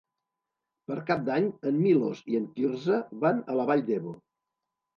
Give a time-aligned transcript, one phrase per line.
[0.91, 4.19] Per Cap d'Any en Milos i en Quirze van a la Vall d'Ebo.